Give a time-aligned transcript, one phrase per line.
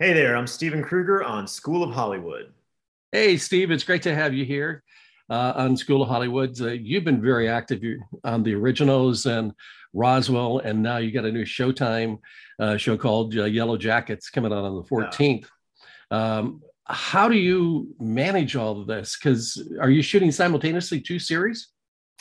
[0.00, 2.52] Hey there, I'm Steven Krueger on School of Hollywood.
[3.10, 4.84] Hey, Steve, it's great to have you here
[5.28, 6.60] uh, on School of Hollywood.
[6.60, 7.82] Uh, you've been very active
[8.22, 9.52] on the originals and
[9.92, 12.20] Roswell, and now you got a new Showtime
[12.60, 15.46] uh, show called uh, Yellowjackets coming out on the 14th.
[16.12, 16.36] Yeah.
[16.36, 19.18] Um, how do you manage all of this?
[19.18, 21.70] Because are you shooting simultaneously two series?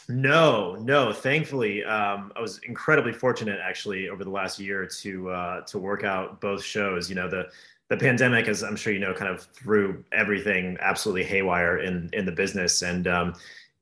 [0.09, 1.11] No, no.
[1.11, 6.03] Thankfully, um, I was incredibly fortunate actually over the last year to uh, to work
[6.05, 7.09] out both shows.
[7.09, 7.49] You know, the
[7.89, 12.25] the pandemic, as I'm sure you know, kind of threw everything absolutely haywire in in
[12.25, 13.34] the business, and um,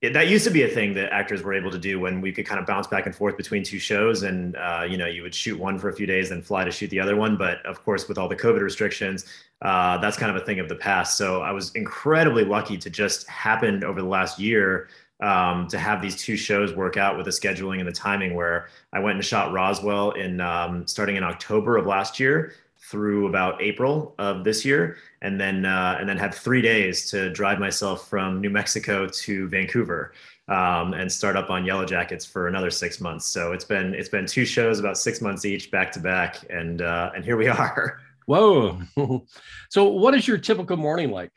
[0.02, 2.32] it, that used to be a thing that actors were able to do when we
[2.32, 5.22] could kind of bounce back and forth between two shows, and uh, you know, you
[5.22, 7.38] would shoot one for a few days, then fly to shoot the other one.
[7.38, 9.26] But of course, with all the COVID restrictions,
[9.62, 11.18] uh, that's kind of a thing of the past.
[11.20, 14.88] So I was incredibly lucky to just happen over the last year
[15.22, 18.34] um, to have these two shows work out with the scheduling and the timing.
[18.34, 23.28] Where I went and shot Roswell in um, starting in October of last year through
[23.28, 27.60] about April of this year, and then uh, and then had three days to drive
[27.60, 30.14] myself from New Mexico to Vancouver
[30.48, 33.26] um, and start up on Yellowjackets for another six months.
[33.26, 36.82] So it's been it's been two shows about six months each, back to back, and
[36.82, 38.00] uh, and here we are.
[38.28, 38.80] Whoa!
[39.70, 41.32] so what is your typical morning like?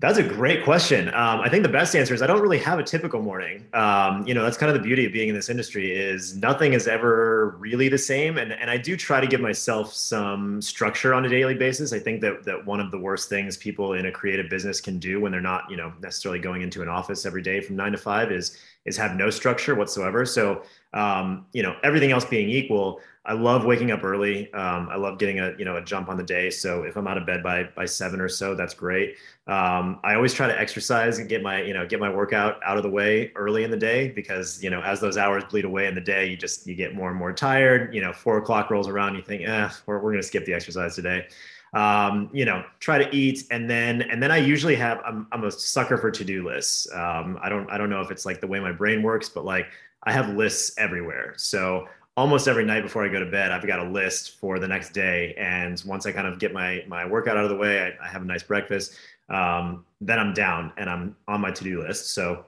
[0.00, 1.08] That's a great question.
[1.08, 3.66] Um, I think the best answer is I don't really have a typical morning.
[3.74, 6.72] Um, you know, that's kind of the beauty of being in this industry is nothing
[6.72, 8.38] is ever really the same.
[8.38, 11.92] And, and I do try to give myself some structure on a daily basis.
[11.92, 14.98] I think that, that one of the worst things people in a creative business can
[14.98, 17.92] do when they're not, you know, necessarily going into an office every day from nine
[17.92, 20.24] to five is, is have no structure whatsoever.
[20.24, 20.62] So,
[20.94, 24.52] um, you know, everything else being equal, I love waking up early.
[24.54, 26.50] Um, I love getting a you know a jump on the day.
[26.50, 29.18] So if I'm out of bed by by seven or so, that's great.
[29.46, 32.76] Um, I always try to exercise and get my you know get my workout out
[32.76, 35.86] of the way early in the day because you know as those hours bleed away
[35.86, 37.94] in the day, you just you get more and more tired.
[37.94, 40.96] You know, four o'clock rolls around, you think, eh, we're we're gonna skip the exercise
[40.96, 41.28] today.
[41.72, 45.44] Um, you know, try to eat, and then and then I usually have I'm, I'm
[45.44, 46.92] a sucker for to do lists.
[46.92, 49.44] Um, I don't I don't know if it's like the way my brain works, but
[49.44, 49.68] like
[50.02, 51.34] I have lists everywhere.
[51.36, 51.86] So
[52.16, 54.92] almost every night before I go to bed, I've got a list for the next
[54.92, 55.34] day.
[55.38, 58.08] And once I kind of get my my workout out of the way, I, I
[58.08, 58.96] have a nice breakfast.
[59.28, 62.14] Um, then I'm down and I'm on my to do list.
[62.14, 62.44] So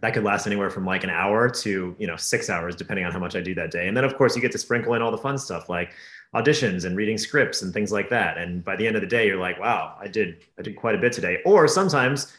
[0.00, 3.12] that could last anywhere from like an hour to you know six hours, depending on
[3.12, 3.88] how much I do that day.
[3.88, 5.92] And then of course you get to sprinkle in all the fun stuff like
[6.34, 8.38] auditions and reading scripts and things like that.
[8.38, 10.94] And by the end of the day, you're like, wow, I did I did quite
[10.94, 11.38] a bit today.
[11.44, 12.32] Or sometimes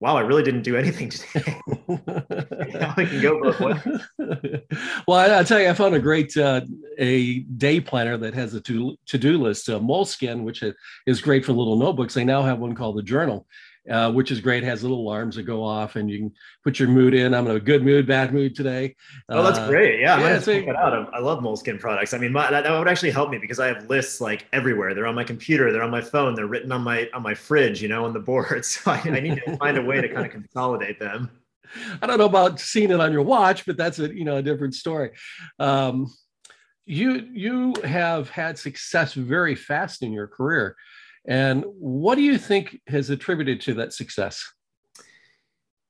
[0.00, 1.60] wow, I really didn't do anything today.
[1.88, 4.02] I can go both ways.
[5.08, 6.60] well, I, I tell you, I found a great uh,
[6.98, 9.68] a day planner that has a to do list.
[9.68, 10.62] Uh, Moleskine, which
[11.06, 12.14] is great for little notebooks.
[12.14, 13.46] They now have one called the Journal,
[13.90, 14.62] uh, which is great.
[14.62, 16.32] It has little alarms that go off, and you can
[16.64, 17.34] put your mood in.
[17.34, 18.96] I'm in a good mood, bad mood today.
[19.28, 20.00] Oh, that's uh, great.
[20.00, 21.14] Yeah, yeah so, check it out.
[21.14, 22.14] I love Moleskine products.
[22.14, 24.94] I mean, my, that, that, would actually help me because I have lists like everywhere.
[24.94, 27.82] They're on my computer, they're on my phone, they're written on my on my fridge,
[27.82, 28.64] you know, on the board.
[28.66, 31.30] So I, I need to find a way to kind of consolidate them.
[32.02, 34.42] I don't know about seeing it on your watch, but that's a you know a
[34.42, 35.10] different story.
[35.58, 36.12] Um,
[36.84, 40.76] you you have had success very fast in your career.
[41.26, 44.52] And what do you think has attributed to that success?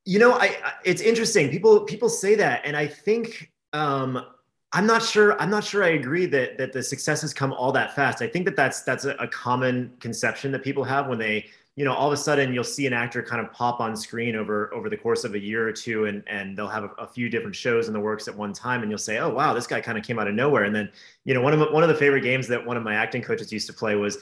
[0.04, 1.50] You know, I, it's interesting.
[1.50, 4.24] People people say that, and I think um,
[4.72, 5.40] I'm not sure.
[5.40, 5.82] I'm not sure.
[5.82, 8.22] I agree that that the successes come all that fast.
[8.22, 11.84] I think that that's that's a, a common conception that people have when they you
[11.84, 14.72] know all of a sudden you'll see an actor kind of pop on screen over
[14.74, 17.28] over the course of a year or two and and they'll have a, a, few
[17.28, 19.80] different shows in the works at one time and you'll say oh wow this guy
[19.80, 20.90] kind of came out of nowhere and then
[21.24, 23.52] you know one of one of the favorite games that one of my acting coaches
[23.52, 24.18] used to play was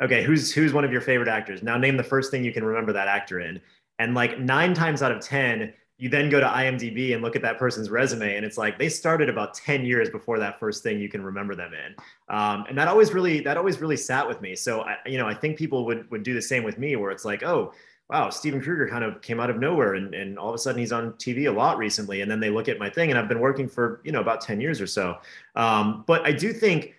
[0.00, 1.62] okay, who's who's one of your favorite actors?
[1.62, 3.60] Now name the first thing you can remember that actor in.
[3.98, 7.42] And like nine times out of 10, you then go to IMDb and look at
[7.42, 11.00] that person's resume, and it's like they started about 10 years before that first thing
[11.00, 11.96] you can remember them in.
[12.34, 14.54] Um, and that always really that always really sat with me.
[14.54, 17.10] So I, you know, I think people would would do the same with me, where
[17.10, 17.72] it's like, oh,
[18.08, 20.78] wow, Steven Krueger kind of came out of nowhere, and, and all of a sudden
[20.78, 22.20] he's on TV a lot recently.
[22.20, 24.40] And then they look at my thing, and I've been working for you know about
[24.40, 25.18] 10 years or so.
[25.56, 26.94] Um, but I do think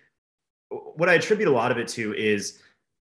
[0.68, 2.60] what I attribute a lot of it to is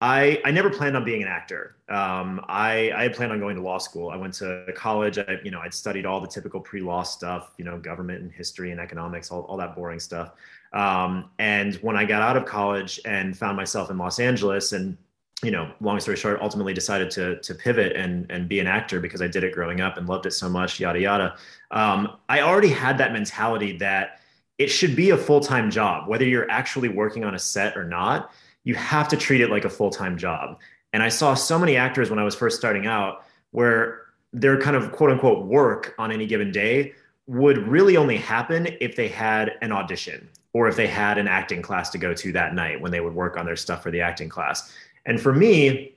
[0.04, 1.76] I, I never planned on being an actor.
[1.88, 4.10] Um, I, I had planned on going to law school.
[4.10, 5.16] I went to college.
[5.16, 8.70] I, you know, I'd studied all the typical pre-law stuff, you know, government and history
[8.70, 10.32] and economics, all, all that boring stuff.
[10.74, 14.98] Um, and when I got out of college and found myself in Los Angeles and,
[15.42, 19.00] you know, long story short, ultimately decided to, to pivot and, and be an actor
[19.00, 21.36] because I did it growing up and loved it so much, yada, yada.
[21.70, 24.20] Um, I already had that mentality that
[24.58, 28.32] it should be a full-time job, whether you're actually working on a set or not
[28.64, 30.58] you have to treat it like a full-time job
[30.92, 34.02] and i saw so many actors when i was first starting out where
[34.32, 36.92] their kind of quote unquote work on any given day
[37.26, 41.62] would really only happen if they had an audition or if they had an acting
[41.62, 44.00] class to go to that night when they would work on their stuff for the
[44.00, 44.72] acting class.
[45.06, 45.94] And for me,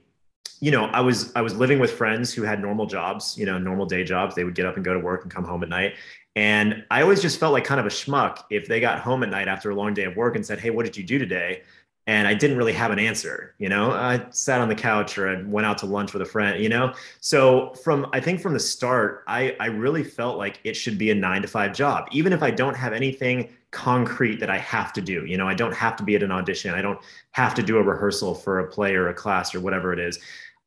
[0.59, 3.59] you know, I was I was living with friends who had normal jobs, you know,
[3.59, 4.35] normal day jobs.
[4.35, 5.93] They would get up and go to work and come home at night.
[6.35, 9.29] And I always just felt like kind of a schmuck if they got home at
[9.29, 11.61] night after a long day of work and said, "Hey, what did you do today?"
[12.07, 13.53] And I didn't really have an answer.
[13.59, 16.25] You know, I sat on the couch or I went out to lunch with a
[16.25, 16.63] friend.
[16.63, 20.75] You know, so from I think from the start, I I really felt like it
[20.75, 24.49] should be a nine to five job, even if I don't have anything concrete that
[24.49, 25.25] I have to do.
[25.25, 26.73] You know, I don't have to be at an audition.
[26.73, 26.99] I don't
[27.31, 30.17] have to do a rehearsal for a play or a class or whatever it is.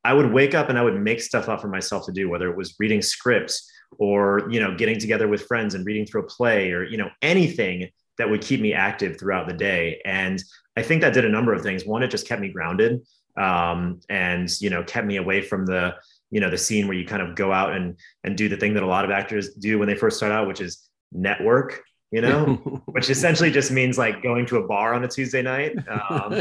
[0.05, 2.51] I would wake up and I would make stuff up for myself to do, whether
[2.51, 6.27] it was reading scripts or you know getting together with friends and reading through a
[6.27, 7.89] play or you know anything
[8.19, 10.01] that would keep me active throughout the day.
[10.05, 10.43] And
[10.81, 11.85] I think that did a number of things.
[11.85, 13.03] One, it just kept me grounded
[13.37, 15.95] um, and you know kept me away from the
[16.31, 18.73] you know the scene where you kind of go out and and do the thing
[18.75, 22.21] that a lot of actors do when they first start out, which is network you
[22.21, 22.55] know,
[22.87, 25.77] which essentially just means like going to a bar on a Tuesday night.
[25.89, 26.33] Um,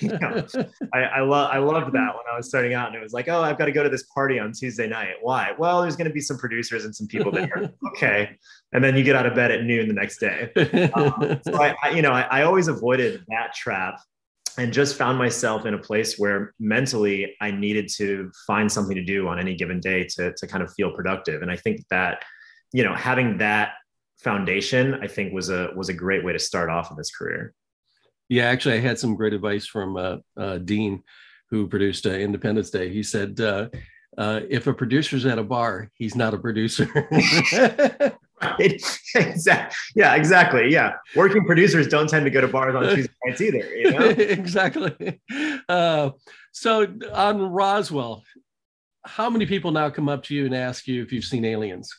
[0.00, 0.46] you know,
[0.94, 3.28] I, I love I loved that when I was starting out, and it was like,
[3.28, 5.14] oh, I've got to go to this party on Tuesday night.
[5.20, 5.52] Why?
[5.58, 7.72] Well, there's going to be some producers and some people there.
[7.88, 8.36] okay,
[8.72, 10.50] and then you get out of bed at noon the next day.
[10.94, 14.00] Um, so I, I, you know, I, I always avoided that trap
[14.58, 19.04] and just found myself in a place where mentally I needed to find something to
[19.04, 21.42] do on any given day to, to kind of feel productive.
[21.42, 22.24] And I think that,
[22.72, 23.72] you know, having that
[24.22, 27.54] foundation, I think was a was a great way to start off in this career.
[28.28, 31.02] Yeah, actually, I had some great advice from uh, uh, Dean,
[31.50, 32.92] who produced uh, Independence Day.
[32.92, 33.68] He said, uh,
[34.16, 36.88] uh, "If a producer's at a bar, he's not a producer."
[38.58, 39.76] exactly.
[39.96, 40.70] Yeah, exactly.
[40.70, 43.58] Yeah, working producers don't tend to go to bars on Tuesday nights either.
[43.58, 44.08] You know?
[44.08, 45.20] exactly.
[45.68, 46.10] Uh,
[46.52, 48.22] so on Roswell,
[49.04, 51.92] how many people now come up to you and ask you if you've seen aliens?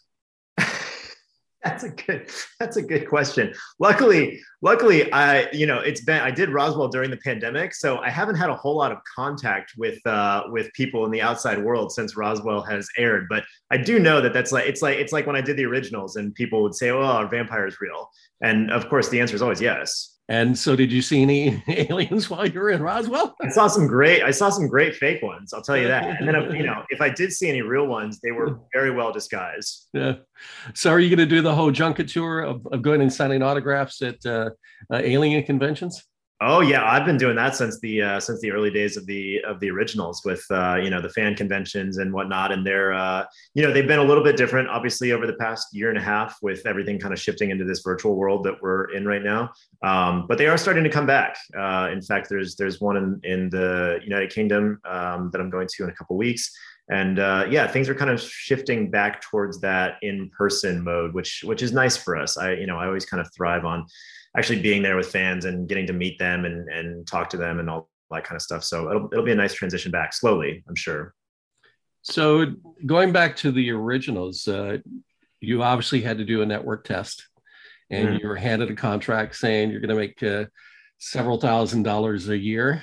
[1.64, 2.28] That's a good.
[2.60, 3.54] That's a good question.
[3.78, 8.10] Luckily, luckily, I you know it's been I did Roswell during the pandemic, so I
[8.10, 11.92] haven't had a whole lot of contact with uh, with people in the outside world
[11.92, 13.28] since Roswell has aired.
[13.30, 15.66] But I do know that that's like it's like it's like when I did the
[15.66, 18.10] originals and people would say, "Oh, are vampires real?"
[18.42, 20.11] And of course, the answer is always yes.
[20.32, 23.36] And so, did you see any aliens while you were in Roswell?
[23.42, 24.24] I saw some great.
[24.24, 25.54] I saw some great fake ones.
[25.54, 26.06] I'll tell you that.
[26.06, 28.92] And then, if, you know, if I did see any real ones, they were very
[28.92, 29.90] well disguised.
[29.92, 30.20] Yeah.
[30.74, 33.44] So, are you going to do the whole junket tour of, of going and signing
[33.44, 34.52] autographs at uh,
[34.90, 36.02] uh, alien conventions?
[36.44, 39.42] Oh yeah, I've been doing that since the uh, since the early days of the
[39.42, 43.26] of the originals with uh, you know the fan conventions and whatnot, and they're uh,
[43.54, 46.02] you know they've been a little bit different, obviously over the past year and a
[46.02, 49.52] half with everything kind of shifting into this virtual world that we're in right now.
[49.84, 51.38] Um, but they are starting to come back.
[51.56, 55.68] Uh, in fact, there's there's one in, in the United Kingdom um, that I'm going
[55.76, 56.52] to in a couple weeks,
[56.90, 61.44] and uh, yeah, things are kind of shifting back towards that in person mode, which
[61.46, 62.36] which is nice for us.
[62.36, 63.86] I you know I always kind of thrive on
[64.38, 67.60] actually being there with fans and getting to meet them and and talk to them
[67.60, 68.64] and all that kind of stuff.
[68.64, 71.14] So it'll it'll be a nice transition back slowly, I'm sure.
[72.04, 72.48] So
[72.86, 74.78] going back to the originals, uh,
[75.40, 77.28] you obviously had to do a network test,
[77.90, 78.22] and mm.
[78.22, 80.46] you were handed a contract saying you're going to make uh,
[80.98, 82.82] several thousand dollars a year,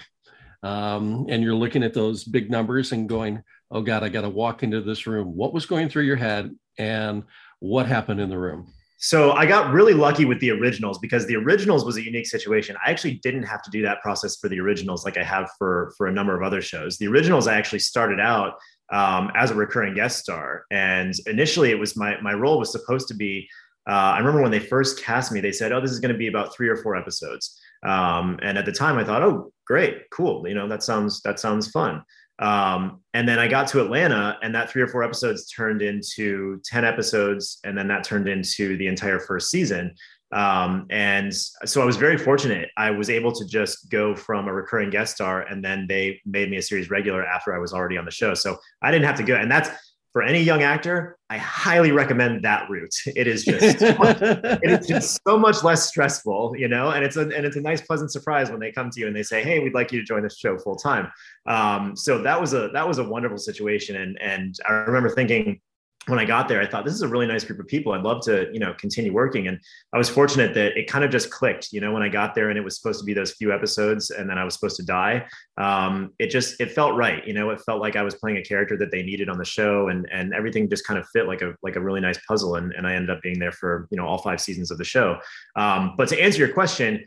[0.62, 4.28] um, and you're looking at those big numbers and going, "Oh God, I got to
[4.28, 7.24] walk into this room." What was going through your head, and
[7.58, 8.72] what happened in the room?
[9.00, 12.76] So I got really lucky with the originals because the originals was a unique situation.
[12.84, 15.94] I actually didn't have to do that process for the originals like I have for
[15.96, 16.98] for a number of other shows.
[16.98, 18.54] The originals I actually started out
[18.90, 23.06] um, as a recurring guest star, and initially it was my my role was supposed
[23.08, 23.48] to be.
[23.88, 26.18] Uh, I remember when they first cast me, they said, "Oh, this is going to
[26.18, 30.10] be about three or four episodes." Um, and at the time, I thought, "Oh, great,
[30.10, 30.46] cool.
[30.48, 32.02] You know, that sounds that sounds fun."
[32.38, 36.60] Um, and then I got to Atlanta, and that three or four episodes turned into
[36.64, 39.94] 10 episodes, and then that turned into the entire first season.
[40.30, 42.68] Um, and so I was very fortunate.
[42.76, 46.50] I was able to just go from a recurring guest star, and then they made
[46.50, 48.34] me a series regular after I was already on the show.
[48.34, 49.36] So I didn't have to go.
[49.36, 49.70] And that's
[50.12, 52.94] for any young actor, I highly recommend that route.
[53.06, 57.22] It is just it is just so much less stressful, you know, and it's a
[57.22, 59.58] and it's a nice pleasant surprise when they come to you and they say, "Hey,
[59.60, 61.10] we'd like you to join this show full time."
[61.46, 65.60] Um, so that was a that was a wonderful situation, and and I remember thinking,
[66.06, 67.92] when I got there, I thought this is a really nice group of people.
[67.92, 69.48] I'd love to, you know, continue working.
[69.48, 69.60] And
[69.92, 72.48] I was fortunate that it kind of just clicked, you know, when I got there
[72.48, 74.84] and it was supposed to be those few episodes and then I was supposed to
[74.84, 75.26] die.
[75.58, 77.26] Um, it just, it felt right.
[77.26, 79.44] You know, it felt like I was playing a character that they needed on the
[79.44, 82.54] show and, and everything just kind of fit like a, like a really nice puzzle.
[82.54, 84.84] And, and I ended up being there for, you know, all five seasons of the
[84.84, 85.18] show.
[85.56, 87.04] Um, but to answer your question,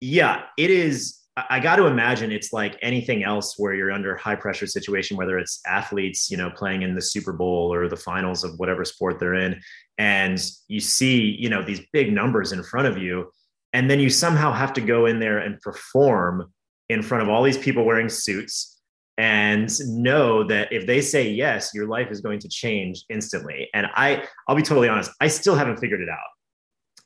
[0.00, 4.34] yeah, it is I got to imagine it's like anything else where you're under high
[4.34, 8.44] pressure situation, whether it's athletes, you know, playing in the Super Bowl or the finals
[8.44, 9.58] of whatever sport they're in,
[9.96, 13.30] and you see, you know, these big numbers in front of you.
[13.72, 16.52] and then you somehow have to go in there and perform
[16.90, 18.80] in front of all these people wearing suits
[19.18, 23.86] and know that if they say yes your life is going to change instantly and
[23.94, 26.31] i i'll be totally honest i still haven't figured it out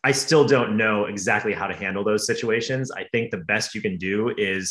[0.07, 3.81] i still don't know exactly how to handle those situations i think the best you
[3.81, 4.65] can do is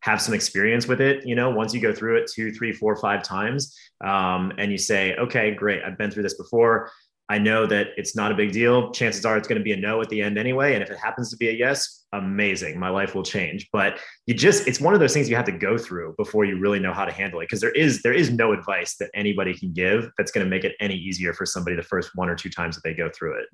[0.00, 2.94] have some experience with it you know once you go through it two three four
[2.96, 6.90] five times um, and you say okay great i've been through this before
[7.32, 8.90] I know that it's not a big deal.
[8.90, 10.74] Chances are it's going to be a no at the end anyway.
[10.74, 12.78] And if it happens to be a yes, amazing.
[12.78, 13.70] My life will change.
[13.72, 16.58] But you just, it's one of those things you have to go through before you
[16.58, 17.48] really know how to handle it.
[17.48, 20.64] Cause there is, there is no advice that anybody can give that's going to make
[20.64, 23.40] it any easier for somebody the first one or two times that they go through
[23.40, 23.46] it.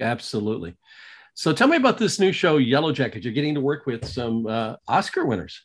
[0.00, 0.74] Absolutely.
[1.34, 3.24] So tell me about this new show, Yellowjacket.
[3.24, 5.64] You're getting to work with some uh, Oscar winners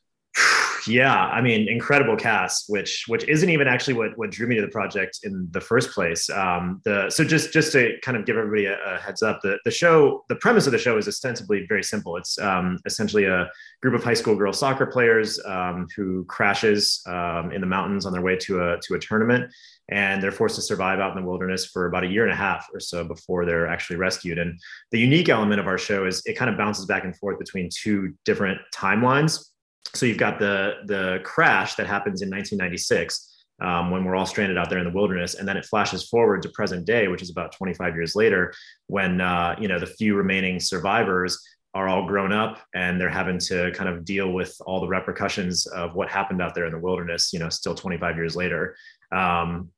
[0.88, 4.62] yeah i mean incredible cast which which isn't even actually what what drew me to
[4.62, 6.29] the project in the first place.
[6.29, 9.58] Um the so just just to kind of give everybody a, a heads up the
[9.65, 12.17] the show the premise of the show is ostensibly very simple.
[12.17, 13.50] It's um essentially a
[13.82, 18.13] group of high school girl soccer players um, who crashes um, in the mountains on
[18.13, 19.51] their way to a to a tournament
[19.89, 22.36] and they're forced to survive out in the wilderness for about a year and a
[22.36, 24.38] half or so before they're actually rescued.
[24.38, 24.60] And
[24.91, 27.70] the unique element of our show is it kind of bounces back and forth between
[27.74, 29.46] two different timelines
[29.94, 34.58] so you've got the the crash that happens in 1996 um, when we're all stranded
[34.58, 37.32] out there in the wilderness, and then it flashes forward to present day, which is
[37.32, 38.53] about 25 years later,
[38.88, 41.41] when uh, you know the few remaining survivors
[41.74, 45.67] are all grown up and they're having to kind of deal with all the repercussions
[45.67, 47.32] of what happened out there in the wilderness.
[47.34, 48.75] You know, still 25 years later.
[49.12, 49.70] Um,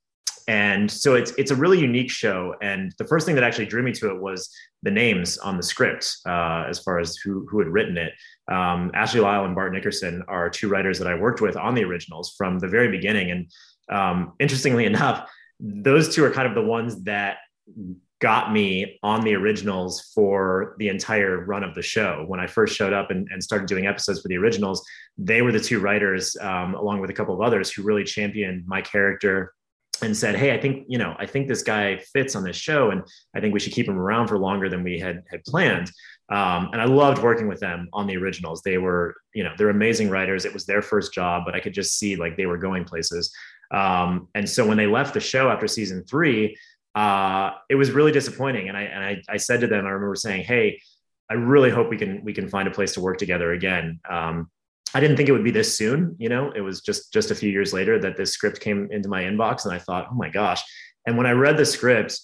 [0.50, 2.56] and so it's it's a really unique show.
[2.62, 4.50] And the first thing that actually drew me to it was
[4.82, 8.14] the names on the script, uh, as far as who who had written it.
[8.50, 11.84] Um, Ashley Lyle and Bart Nickerson are two writers that I worked with on the
[11.84, 13.32] originals from the very beginning.
[13.32, 13.52] And
[13.90, 15.30] um, interestingly enough,
[15.60, 17.38] those two are kind of the ones that
[18.20, 22.26] got me on the originals for the entire run of the show.
[22.28, 24.86] When I first showed up and, and started doing episodes for the originals,
[25.18, 28.66] they were the two writers, um, along with a couple of others, who really championed
[28.68, 29.54] my character
[30.02, 32.92] and said, "Hey, I think you know, I think this guy fits on this show,
[32.92, 33.04] and
[33.36, 35.92] I think we should keep him around for longer than we had had planned."
[36.30, 38.62] Um, and I loved working with them on the originals.
[38.62, 40.46] They were, you know, they're amazing writers.
[40.46, 43.34] It was their first job, but I could just see like they were going places.
[43.72, 46.56] Um, and so when they left the show after season three,
[46.96, 48.68] uh, it was really disappointing.
[48.68, 50.80] And I and I, I said to them, I remember saying, "Hey,
[51.30, 54.50] I really hope we can we can find a place to work together again." Um,
[54.94, 56.16] I didn't think it would be this soon.
[56.20, 59.10] You know, it was just just a few years later that this script came into
[59.10, 60.64] my inbox, and I thought, oh my gosh.
[61.06, 62.20] And when I read the script,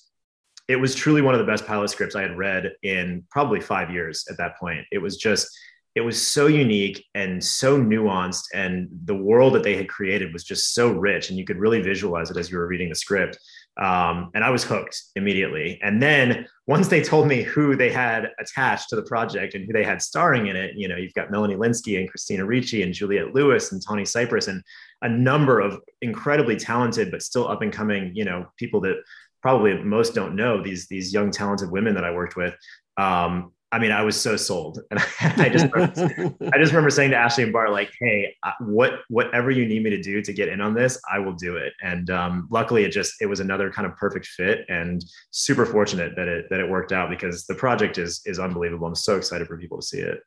[0.68, 3.92] it was truly one of the best pilot scripts I had read in probably five
[3.92, 4.86] years at that point.
[4.92, 5.48] It was just,
[5.94, 10.44] it was so unique and so nuanced, and the world that they had created was
[10.44, 13.38] just so rich, and you could really visualize it as you were reading the script.
[13.78, 15.80] Um, and I was hooked immediately.
[15.84, 19.74] And then once they told me who they had attached to the project and who
[19.74, 22.94] they had starring in it, you know, you've got Melanie Lynskey and Christina Ricci and
[22.94, 24.64] Juliette Lewis and Tawny Cypress and
[25.02, 28.96] a number of incredibly talented but still up and coming, you know, people that
[29.42, 32.56] probably most don't know these these young talented women that I worked with.
[32.98, 37.12] Um, I mean, I was so sold, and I just remember, I just remember saying
[37.12, 40.48] to Ashley and Bart, like, "Hey, what whatever you need me to do to get
[40.48, 43.70] in on this, I will do it." And um, luckily, it just it was another
[43.70, 47.56] kind of perfect fit, and super fortunate that it that it worked out because the
[47.56, 48.88] project is is unbelievable.
[48.88, 50.20] I'm so excited for people to see it.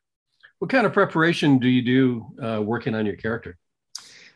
[0.59, 3.57] What kind of preparation do you do uh, working on your character?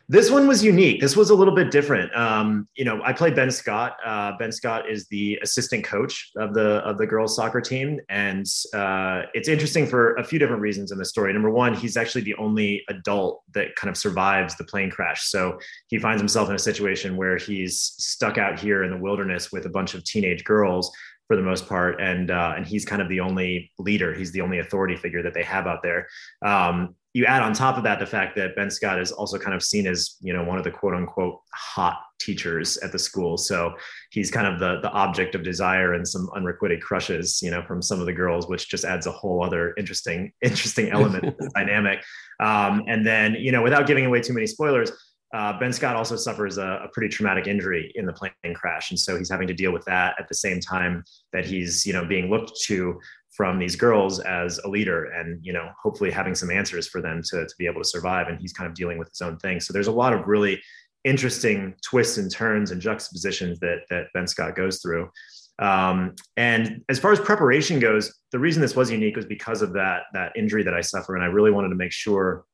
[0.06, 1.00] This one was unique.
[1.00, 2.14] This was a little bit different.
[2.14, 3.96] Um, you know, I played Ben Scott.
[4.04, 8.44] Uh, ben Scott is the assistant coach of the of the girls soccer team, and
[8.74, 11.32] uh, it's interesting for a few different reasons in the story.
[11.32, 15.24] Number one, he's actually the only adult that kind of survives the plane crash.
[15.24, 15.58] So
[15.88, 19.64] he finds himself in a situation where he's stuck out here in the wilderness with
[19.64, 20.92] a bunch of teenage girls
[21.26, 24.12] for the most part, and uh, and he's kind of the only leader.
[24.14, 26.06] He's the only authority figure that they have out there.
[26.44, 29.54] Um, you add on top of that the fact that Ben Scott is also kind
[29.54, 33.36] of seen as you know one of the quote unquote hot teachers at the school.
[33.36, 33.74] So
[34.10, 37.80] he's kind of the the object of desire and some unrequited crushes, you know, from
[37.80, 42.02] some of the girls, which just adds a whole other interesting interesting element dynamic.
[42.40, 44.90] Um, and then you know, without giving away too many spoilers.
[45.34, 48.98] Uh, ben Scott also suffers a, a, pretty traumatic injury in the plane crash, and
[48.98, 52.04] so he's having to deal with that at the same time that he's, you know,
[52.04, 53.00] being looked to
[53.36, 57.20] from these girls as a leader and you know hopefully having some answers for them
[57.24, 58.28] to, to be able to survive.
[58.28, 59.58] And he's kind of dealing with his own thing.
[59.58, 60.62] So there's a lot of really
[61.02, 65.10] interesting twists and turns and juxtapositions that that ben scott goes through.
[65.58, 69.72] Um, and as far as preparation goes the reason this was unique was because of
[69.72, 71.16] that that injury that i suffer.
[71.16, 72.44] And i really wanted to make sure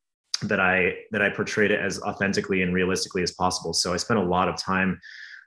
[0.43, 3.73] that i that i portrayed it as authentically and realistically as possible.
[3.73, 5.01] So i spent a lot of time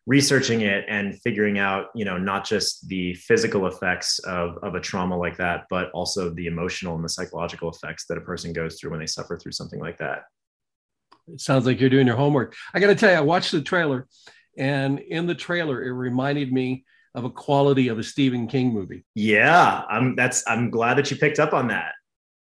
[0.06, 4.80] researching it and figuring out you know not just the physical effects of, of a
[4.80, 8.78] trauma like that but also the emotional and the psychological effects that a person goes
[8.80, 10.24] through when they suffer through something like that.
[11.32, 12.54] It sounds like you're doing your homework.
[12.74, 14.08] I got to tell you i watched the trailer
[14.58, 16.84] and in the trailer it reminded me
[17.16, 19.06] of a quality of a stephen king movie.
[19.16, 21.94] Yeah i'm that's i'm glad that you picked up on that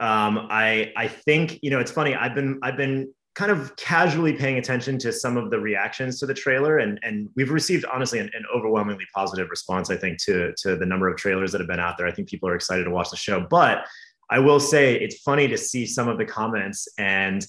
[0.00, 2.14] um, I I think you know it's funny.
[2.14, 6.26] I've been I've been kind of casually paying attention to some of the reactions to
[6.26, 10.52] the trailer and and we've received honestly an, an, overwhelmingly positive response i think to
[10.56, 12.82] to the number of trailers that have been out there i think people are excited
[12.82, 13.86] to watch the show but
[14.28, 17.46] i will say it's funny to see some of the comments and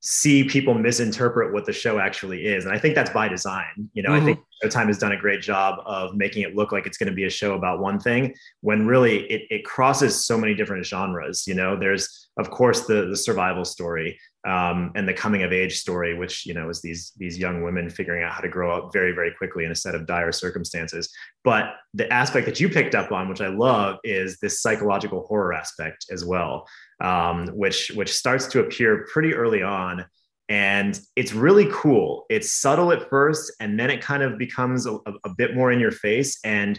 [0.00, 2.64] see people misinterpret what the show actually is.
[2.64, 3.90] And I think that's by design.
[3.94, 4.22] You know, mm-hmm.
[4.22, 7.08] I think Showtime has done a great job of making it look like it's going
[7.08, 10.86] to be a show about one thing when really it, it crosses so many different
[10.86, 11.44] genres.
[11.46, 15.78] You know, there's of course the the survival story um, and the coming of age
[15.78, 18.92] story, which you know is these these young women figuring out how to grow up
[18.92, 21.12] very very quickly in a set of dire circumstances.
[21.42, 25.52] But the aspect that you picked up on, which I love, is this psychological horror
[25.52, 26.66] aspect as well
[27.00, 30.04] um, which which starts to appear pretty early on.
[30.50, 32.24] And it's really cool.
[32.30, 35.80] It's subtle at first and then it kind of becomes a, a bit more in
[35.80, 36.38] your face.
[36.44, 36.78] And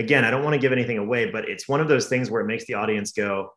[0.00, 2.40] again i don't want to give anything away but it's one of those things where
[2.40, 3.50] it makes the audience go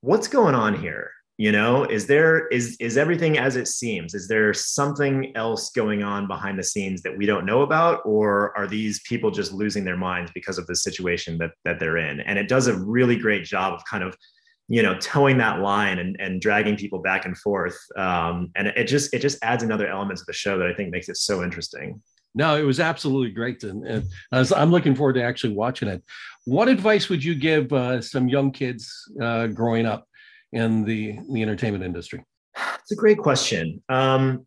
[0.00, 1.10] what's going on here?
[1.40, 4.12] You know is there is is everything as it seems?
[4.12, 8.00] Is there something else going on behind the scenes that we don't know about?
[8.04, 11.98] Or are these people just losing their minds because of the situation that that they're
[11.98, 12.18] in?
[12.20, 14.16] And it does a really great job of kind of
[14.68, 18.84] you know towing that line and, and dragging people back and forth um, and it
[18.84, 21.42] just it just adds another element to the show that i think makes it so
[21.42, 22.00] interesting.
[22.34, 26.02] No it was absolutely great and, and i'm looking forward to actually watching it.
[26.44, 30.06] What advice would you give uh, some young kids uh, growing up
[30.52, 32.24] in the, the entertainment industry?
[32.80, 33.82] It's a great question.
[33.88, 34.46] Um,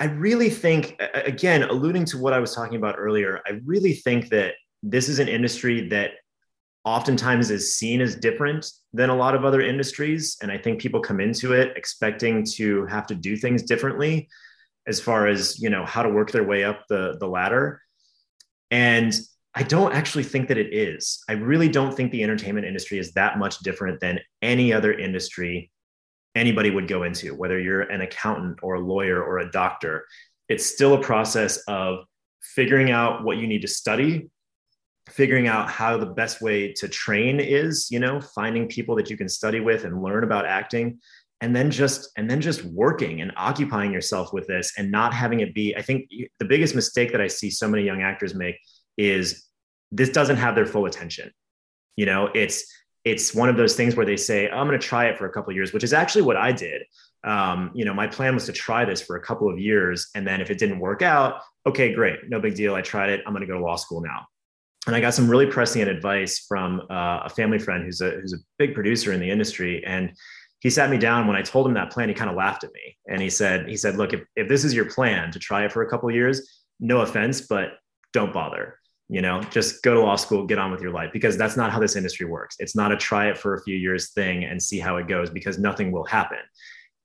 [0.00, 4.30] i really think again alluding to what i was talking about earlier i really think
[4.30, 6.12] that this is an industry that
[6.84, 10.36] oftentimes is seen as different than a lot of other industries.
[10.42, 14.28] And I think people come into it expecting to have to do things differently
[14.86, 17.80] as far as, you know, how to work their way up the, the ladder.
[18.70, 19.14] And
[19.54, 21.22] I don't actually think that it is.
[21.28, 25.70] I really don't think the entertainment industry is that much different than any other industry
[26.34, 30.06] anybody would go into, whether you're an accountant or a lawyer or a doctor.
[30.48, 32.04] It's still a process of
[32.40, 34.30] figuring out what you need to study
[35.08, 39.16] figuring out how the best way to train is you know finding people that you
[39.16, 40.98] can study with and learn about acting
[41.40, 45.40] and then just and then just working and occupying yourself with this and not having
[45.40, 48.56] it be i think the biggest mistake that i see so many young actors make
[48.96, 49.48] is
[49.92, 51.30] this doesn't have their full attention.
[51.96, 52.64] You know it's
[53.04, 55.26] it's one of those things where they say oh, i'm going to try it for
[55.26, 56.82] a couple of years which is actually what i did.
[57.24, 60.26] Um, you know my plan was to try this for a couple of years and
[60.26, 63.32] then if it didn't work out okay great no big deal i tried it i'm
[63.32, 64.26] going to go to law school now
[64.86, 68.32] and I got some really prescient advice from uh, a family friend who's a who's
[68.32, 70.12] a big producer in the industry, and
[70.60, 72.08] he sat me down when I told him that plan.
[72.08, 74.64] He kind of laughed at me, and he said, "He said, look, if if this
[74.64, 77.74] is your plan to try it for a couple years, no offense, but
[78.12, 78.78] don't bother.
[79.08, 81.70] You know, just go to law school, get on with your life, because that's not
[81.70, 82.56] how this industry works.
[82.58, 85.30] It's not a try it for a few years thing and see how it goes,
[85.30, 86.38] because nothing will happen."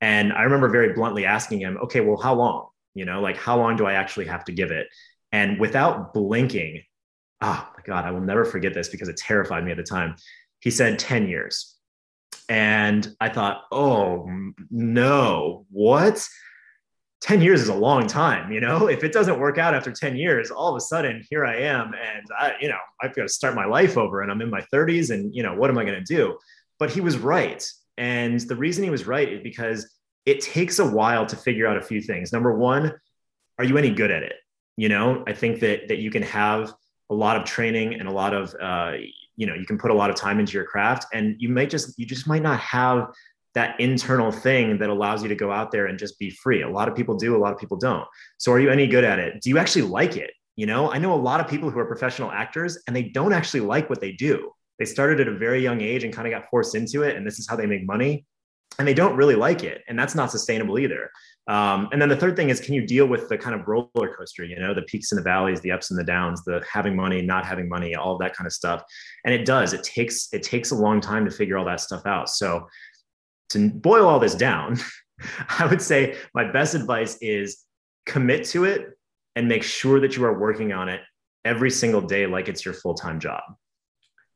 [0.01, 2.69] And I remember very bluntly asking him, "Okay, well, how long?
[2.95, 4.87] You know, like how long do I actually have to give it?"
[5.31, 6.83] And without blinking,
[7.41, 10.15] oh my God, I will never forget this because it terrified me at the time.
[10.59, 11.75] He said 10 years.
[12.49, 14.29] And I thought, oh
[14.71, 16.27] no, what?
[17.21, 18.87] 10 years is a long time, you know?
[18.87, 21.93] If it doesn't work out after 10 years, all of a sudden here I am
[21.93, 24.61] and I, you know, I've got to start my life over and I'm in my
[24.73, 26.37] 30s and, you know, what am I going to do?
[26.79, 27.67] But he was right.
[27.97, 29.89] And the reason he was right is because
[30.25, 32.31] it takes a while to figure out a few things.
[32.31, 32.93] Number one,
[33.57, 34.35] are you any good at it?
[34.75, 36.71] You know, I think that that you can have
[37.09, 38.93] a lot of training and a lot of uh,
[39.35, 41.69] you know you can put a lot of time into your craft and you might
[41.69, 43.07] just you just might not have
[43.53, 46.61] that internal thing that allows you to go out there and just be free.
[46.61, 48.05] A lot of people do a lot of people don't.
[48.37, 49.41] So are you any good at it?
[49.41, 50.31] Do you actually like it?
[50.55, 53.33] You know i know a lot of people who are professional actors and they don't
[53.33, 54.51] actually like what they do.
[54.79, 57.25] They started at a very young age and kind of got forced into it and
[57.25, 58.25] this is how they make money
[58.79, 61.09] and they don't really like it and that's not sustainable either
[61.47, 64.15] um, and then the third thing is can you deal with the kind of roller
[64.17, 66.95] coaster you know the peaks and the valleys the ups and the downs the having
[66.95, 68.83] money not having money all of that kind of stuff.
[69.25, 72.05] And it does it takes it takes a long time to figure all that stuff
[72.05, 72.29] out.
[72.29, 72.67] So
[73.49, 74.77] to boil all this down
[75.59, 77.63] i would say my best advice is
[78.05, 78.97] commit to it
[79.35, 81.01] and make sure that you are working on it
[81.45, 83.41] every single day like it's your full-time job.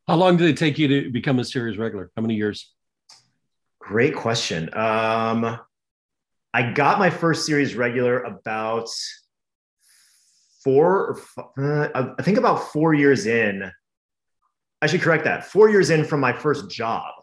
[0.07, 2.71] How long did it take you to become a series regular how many years?
[3.79, 4.69] Great question.
[4.73, 5.59] Um,
[6.53, 8.89] I got my first series regular about
[10.63, 11.19] four,
[11.57, 11.87] uh,
[12.17, 13.71] I think about four years in.
[14.81, 15.45] I should correct that.
[15.45, 17.13] Four years in from my first job,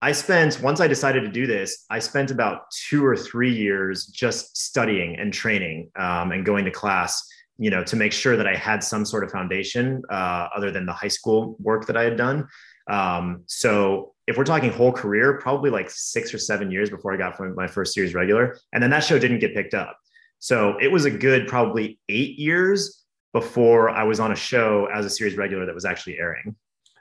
[0.00, 4.06] I spent once I decided to do this, I spent about two or three years
[4.06, 7.26] just studying and training um, and going to class.
[7.60, 10.86] You know, to make sure that I had some sort of foundation uh, other than
[10.86, 12.46] the high school work that I had done.
[12.88, 17.16] Um, so if we're talking whole career, probably like six or seven years before I
[17.16, 19.98] got from my first series regular, and then that show didn't get picked up.
[20.38, 25.06] So it was a good probably eight years before I was on a show as
[25.06, 26.54] a series regular that was actually airing.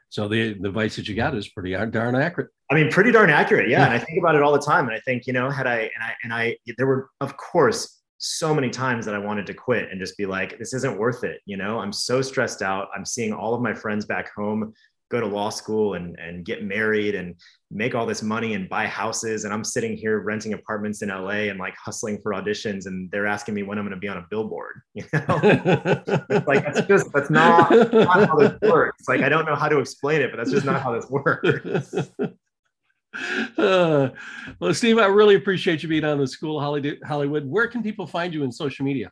[0.09, 2.49] So the, the advice that you got is pretty darn accurate.
[2.71, 3.69] I mean, pretty darn accurate.
[3.69, 3.83] Yeah.
[3.83, 4.87] and I think about it all the time.
[4.87, 8.01] And I think, you know, had I, and I, and I, there were, of course,
[8.19, 11.25] so many times that I wanted to quit and just be like, this isn't worth
[11.25, 11.41] it.
[11.45, 12.87] You know, I'm so stressed out.
[12.95, 14.73] I'm seeing all of my friends back home
[15.09, 17.35] go to law school and, and get married and
[17.71, 19.43] make all this money and buy houses.
[19.43, 22.85] And I'm sitting here renting apartments in LA and like hustling for auditions.
[22.85, 24.81] And they're asking me when I'm going to be on a billboard.
[24.93, 25.35] You know,
[26.47, 29.07] like that's just, that's not, not how this works.
[29.07, 32.09] Like, I don't know how to explain it, but that's just not how this works.
[33.57, 34.09] Uh,
[34.59, 37.47] well, Steve, I really appreciate you being on the School Hollywood.
[37.47, 39.11] Where can people find you in social media?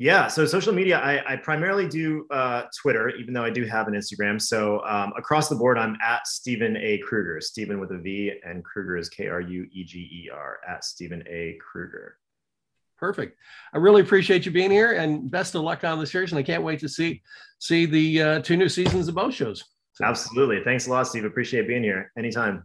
[0.00, 3.86] Yeah, so social media, I, I primarily do uh, Twitter, even though I do have
[3.86, 4.40] an Instagram.
[4.40, 6.96] So um, across the board, I'm at Steven A.
[7.06, 10.58] Krueger, Steven with a V, and Krueger is K R U E G E R,
[10.66, 11.58] at Steven A.
[11.60, 12.16] Krueger.
[12.96, 13.36] Perfect.
[13.74, 16.32] I really appreciate you being here, and best of luck on the series.
[16.32, 17.20] And I can't wait to see
[17.58, 19.66] see the uh, two new seasons of both shows.
[19.92, 20.06] So.
[20.06, 20.64] Absolutely.
[20.64, 21.26] Thanks a lot, Steve.
[21.26, 22.10] Appreciate being here.
[22.16, 22.64] Anytime.